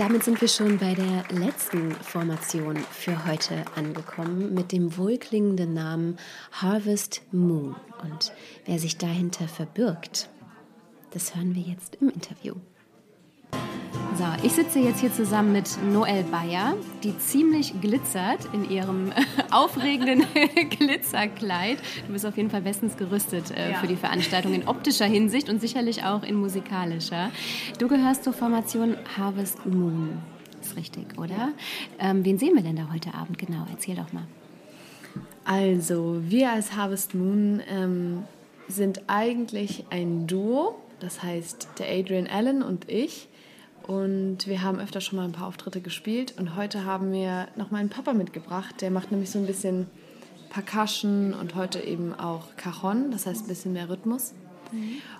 [0.07, 6.17] Damit sind wir schon bei der letzten Formation für heute angekommen mit dem wohlklingenden Namen
[6.53, 7.75] Harvest Moon.
[8.05, 8.33] Und
[8.67, 10.29] wer sich dahinter verbirgt,
[11.11, 12.55] das hören wir jetzt im Interview.
[14.19, 19.13] So, ich sitze jetzt hier zusammen mit Noel Bayer, die ziemlich glitzert in ihrem
[19.51, 20.25] aufregenden
[20.71, 21.79] Glitzerkleid.
[22.07, 23.79] Du bist auf jeden Fall bestens gerüstet äh, Ja.
[23.79, 27.31] für die Veranstaltung in optischer Hinsicht und sicherlich auch in musikalischer.
[27.79, 30.19] Du gehörst zur Formation Harvest Moon.
[30.63, 31.51] Ist richtig, oder?
[31.99, 33.67] Ähm, wen sehen wir denn da heute Abend genau?
[33.71, 34.25] Erzähl doch mal.
[35.45, 38.23] Also, wir als Harvest Moon ähm,
[38.67, 40.77] sind eigentlich ein Duo.
[41.01, 43.29] Das heißt, der Adrian Allen und ich.
[43.87, 46.35] Und wir haben öfter schon mal ein paar Auftritte gespielt.
[46.39, 48.81] Und heute haben wir noch meinen Papa mitgebracht.
[48.81, 49.87] Der macht nämlich so ein bisschen
[50.51, 53.11] Percussion und heute eben auch Cajon.
[53.11, 54.35] Das heißt ein bisschen mehr Rhythmus.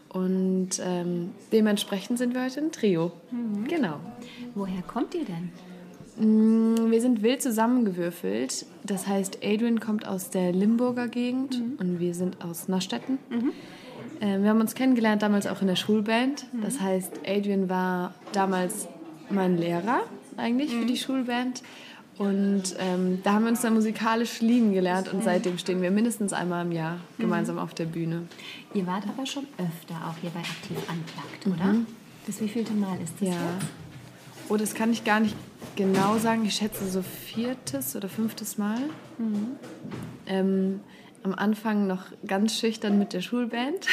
[0.09, 3.13] Und ähm, dementsprechend sind wir heute ein Trio.
[3.69, 4.01] Genau.
[4.55, 5.51] Woher kommt ihr denn?
[6.19, 8.67] Mm, Wir sind wild zusammengewürfelt.
[8.85, 13.19] Das heißt, Adrian kommt aus der Limburger Gegend und wir sind aus Nastetten.
[14.21, 16.47] Ähm, wir haben uns kennengelernt damals auch in der Schulband.
[16.63, 18.89] Das heißt, Adrian war damals
[19.31, 20.01] mein Lehrer
[20.37, 21.63] eigentlich für die Schulband.
[22.19, 26.33] Und ähm, da haben wir uns dann musikalisch lieben gelernt und seitdem stehen wir mindestens
[26.33, 28.23] einmal im Jahr gemeinsam auf der Bühne.
[28.73, 31.75] Ihr wart aber schon öfter auch hier bei Aktiv Unplugged, oder?
[32.27, 33.35] Das wievielte Mal ist das Ja.
[33.35, 33.67] jetzt?
[34.49, 35.37] Oh, das kann ich gar nicht
[35.75, 36.47] genau sagen.
[36.47, 38.79] Ich schätze so viertes oder fünftes Mal.
[40.27, 40.81] Ähm,
[41.27, 43.87] am Anfang noch ganz schüchtern mit der Schulband.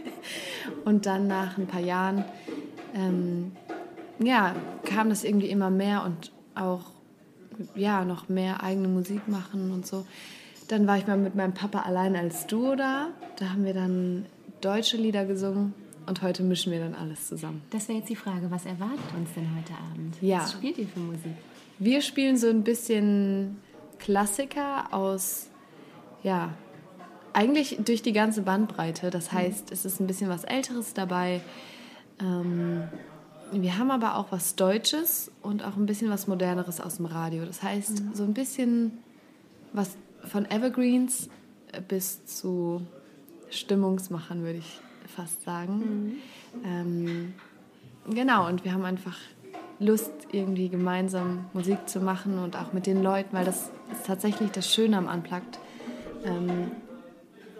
[0.84, 2.24] und dann nach ein paar Jahren
[2.94, 3.52] ähm,
[4.20, 4.54] ja,
[4.84, 6.84] kam das irgendwie immer mehr und auch
[7.74, 10.06] ja, noch mehr eigene Musik machen und so.
[10.68, 13.08] Dann war ich mal mit meinem Papa allein als Duo da.
[13.36, 14.26] Da haben wir dann
[14.60, 15.74] deutsche Lieder gesungen
[16.06, 17.62] und heute mischen wir dann alles zusammen.
[17.70, 20.16] Das wäre jetzt die Frage, was erwartet uns denn heute Abend?
[20.20, 20.38] Ja.
[20.38, 21.32] Was spielt ihr für Musik?
[21.80, 23.56] Wir spielen so ein bisschen
[23.98, 25.48] Klassiker aus,
[26.22, 26.54] ja,
[27.32, 29.10] eigentlich durch die ganze Bandbreite.
[29.10, 31.40] Das heißt, es ist ein bisschen was Älteres dabei.
[32.20, 32.84] Ähm,
[33.52, 37.44] wir haben aber auch was Deutsches und auch ein bisschen was Moderneres aus dem Radio.
[37.44, 38.98] Das heißt, so ein bisschen
[39.72, 41.28] was von Evergreens
[41.88, 42.82] bis zu
[43.50, 44.80] Stimmungsmachern, würde ich
[45.14, 46.18] fast sagen.
[46.64, 47.34] Ähm,
[48.08, 49.18] genau, und wir haben einfach
[49.78, 54.50] Lust, irgendwie gemeinsam Musik zu machen und auch mit den Leuten, weil das ist tatsächlich
[54.50, 55.58] das Schöne am Unplugged,
[56.24, 56.70] ähm,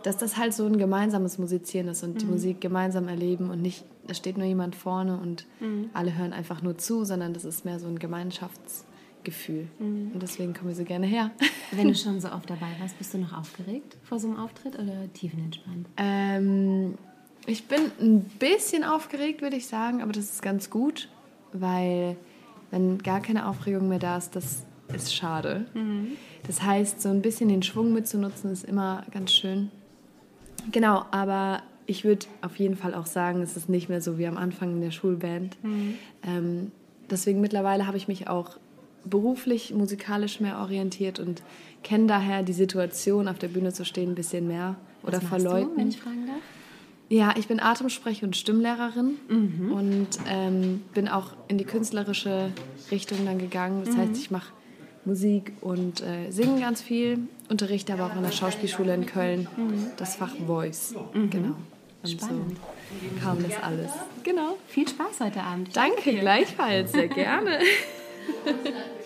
[0.02, 3.84] dass das halt so ein gemeinsames Musizieren ist und die Musik gemeinsam erleben und nicht,
[4.06, 5.46] da steht nur jemand vorne und
[5.94, 9.68] alle hören einfach nur zu, sondern das ist mehr so ein Gemeinschaftsgefühl.
[10.12, 11.30] Und deswegen kommen wir so gerne her.
[11.70, 14.74] Wenn du schon so oft dabei warst, bist du noch aufgeregt vor so einem Auftritt
[14.76, 15.86] oder tiefenentspannt?
[15.96, 16.98] Ähm,
[17.46, 21.08] ich bin ein bisschen aufgeregt, würde ich sagen, aber das ist ganz gut,
[21.52, 22.16] weil
[22.70, 25.66] wenn gar keine Aufregung mehr da ist, das ist schade.
[26.46, 29.70] Das heißt, so ein bisschen den Schwung mitzunutzen, ist immer ganz schön.
[30.70, 34.26] Genau, aber ich würde auf jeden Fall auch sagen, es ist nicht mehr so wie
[34.26, 35.56] am Anfang in der Schulband.
[36.22, 36.72] Ähm,
[37.10, 38.58] deswegen mittlerweile habe ich mich auch
[39.04, 41.42] beruflich, musikalisch mehr orientiert und
[41.82, 45.38] kenne daher die Situation, auf der Bühne zu stehen, ein bisschen mehr oder Was vor
[45.38, 45.70] machst Leuten.
[45.70, 46.36] Du, wenn ich fragen darf?
[47.08, 52.52] Ja, ich bin Atemsprech- und Stimmlehrerin und ähm, bin auch in die künstlerische
[52.90, 53.82] Richtung dann gegangen.
[53.84, 54.52] Das heißt, ich mache
[55.04, 59.48] Musik und äh, singe ganz viel, unterrichte aber auch an der Schauspielschule in Köln
[59.96, 60.94] das Fach Voice.
[61.12, 61.56] Genau.
[62.02, 62.56] Und Spannend.
[62.56, 63.92] so kam das alles.
[64.24, 64.56] Genau.
[64.68, 65.68] Viel Spaß heute Abend.
[65.68, 66.92] Ich Danke, gleichfalls.
[66.92, 67.58] Sehr gerne.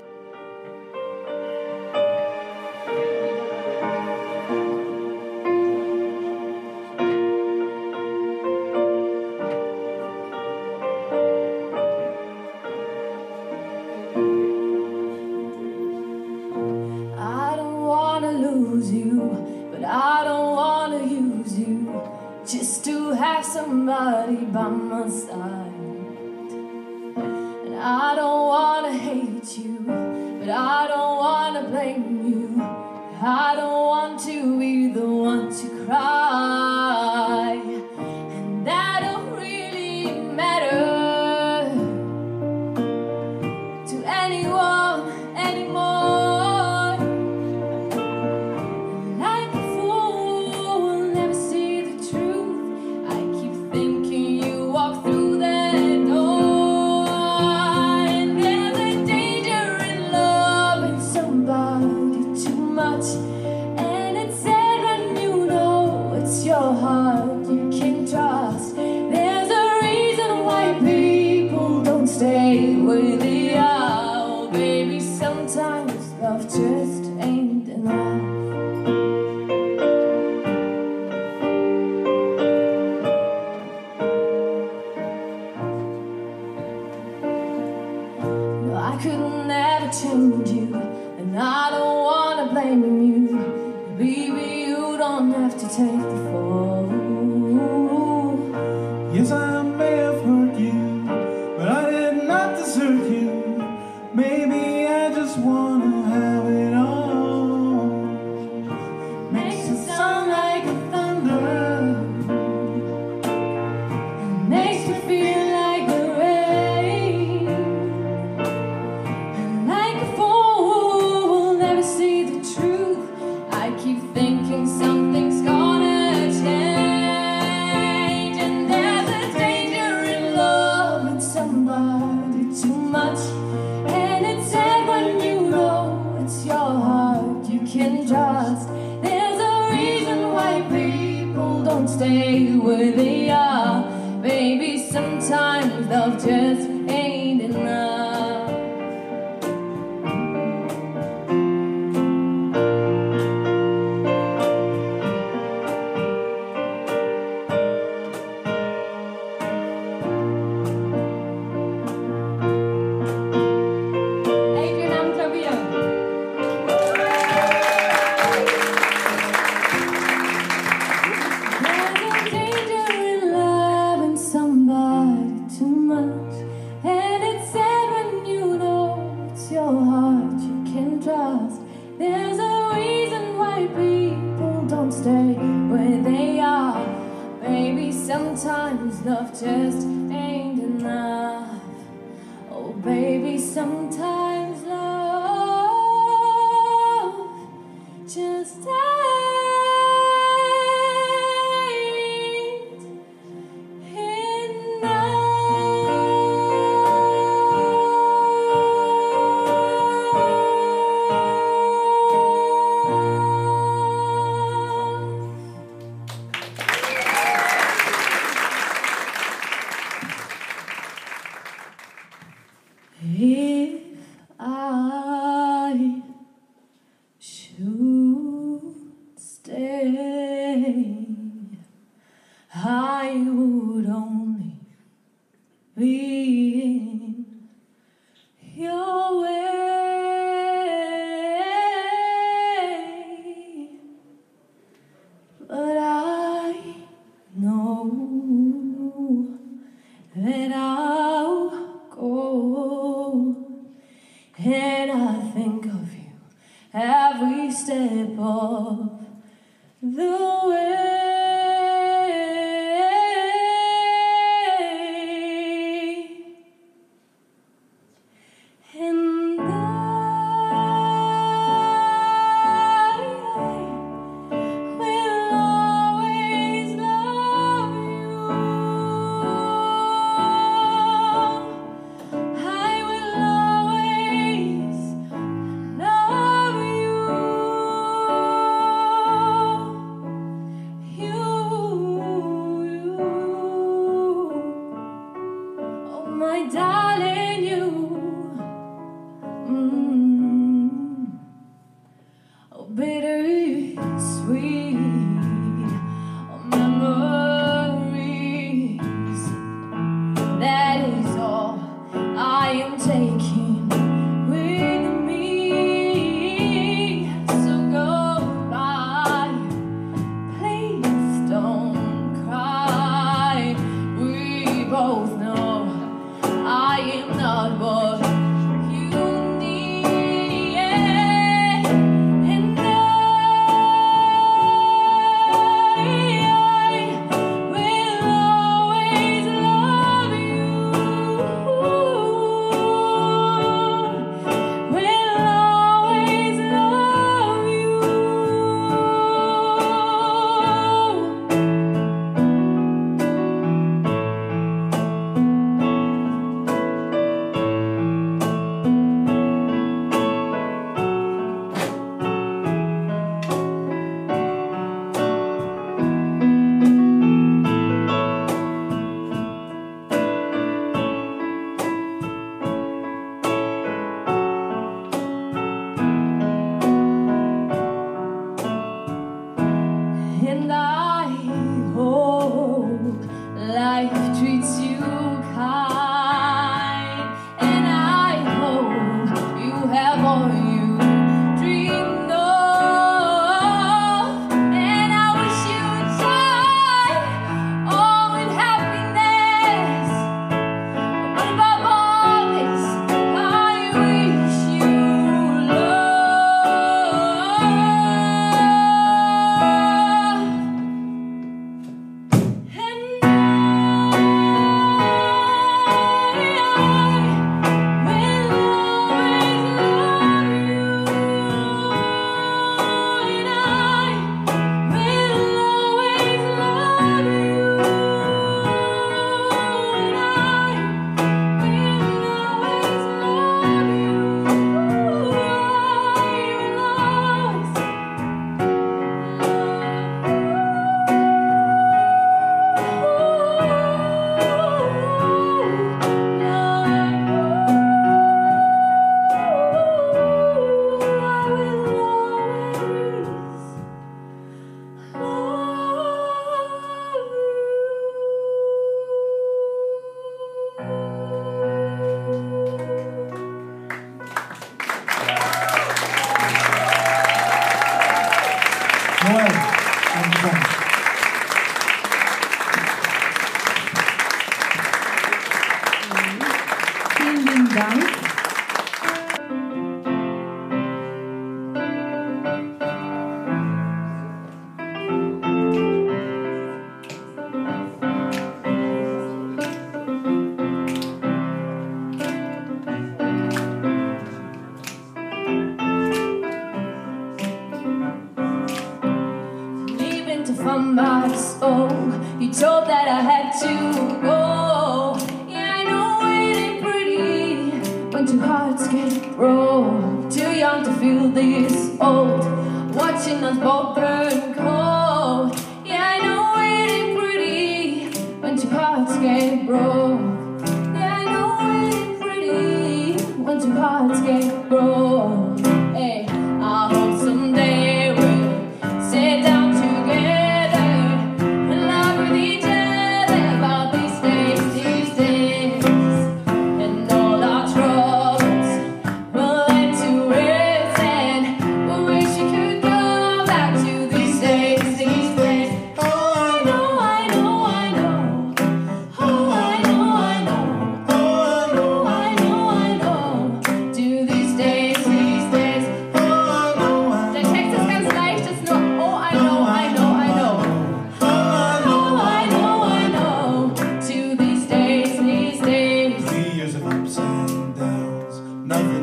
[137.77, 138.69] can trust.
[139.03, 143.85] There's a reason why people don't stay where they are.
[144.21, 146.76] Maybe sometimes love just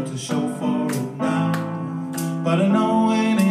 [0.06, 1.52] to show for it now.
[2.44, 3.43] But I know it ain't.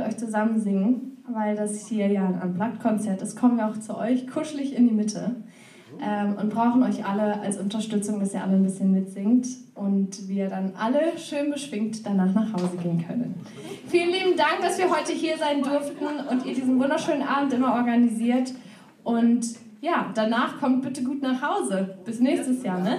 [0.00, 3.38] mit euch zusammen singen, weil das hier ja ein Unplugged-Konzert ist.
[3.38, 5.36] Kommen wir auch zu euch kuschelig in die Mitte
[6.00, 10.48] ähm, und brauchen euch alle als Unterstützung, dass ihr alle ein bisschen mitsingt und wir
[10.48, 13.34] dann alle schön beschwingt danach nach Hause gehen können.
[13.88, 17.74] Vielen lieben Dank, dass wir heute hier sein durften und ihr diesen wunderschönen Abend immer
[17.74, 18.52] organisiert.
[19.04, 19.44] Und
[19.82, 21.98] ja, danach kommt bitte gut nach Hause.
[22.04, 22.98] Bis nächstes Jahr, ne?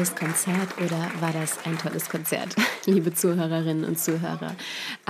[0.00, 2.56] tolles Konzert oder war das ein tolles Konzert,
[2.86, 4.56] liebe Zuhörerinnen und Zuhörer?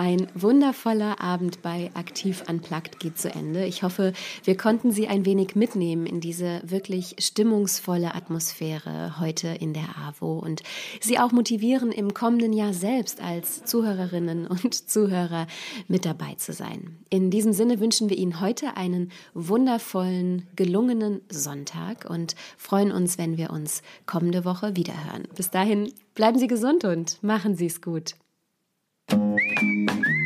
[0.01, 3.67] Ein wundervoller Abend bei Aktiv Unplugged geht zu Ende.
[3.67, 4.15] Ich hoffe,
[4.45, 10.39] wir konnten Sie ein wenig mitnehmen in diese wirklich stimmungsvolle Atmosphäre heute in der AWO
[10.39, 10.63] und
[11.03, 15.47] Sie auch motivieren, im kommenden Jahr selbst als Zuhörerinnen und Zuhörer
[15.87, 16.97] mit dabei zu sein.
[17.11, 23.37] In diesem Sinne wünschen wir Ihnen heute einen wundervollen, gelungenen Sonntag und freuen uns, wenn
[23.37, 25.29] wir uns kommende Woche wiederhören.
[25.37, 28.15] Bis dahin bleiben Sie gesund und machen Sie es gut.
[29.11, 30.20] thank you